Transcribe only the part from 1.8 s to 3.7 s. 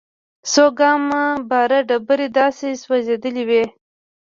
ډبرې داسې سوځېدلې وې.